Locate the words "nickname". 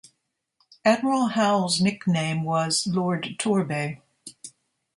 1.79-2.41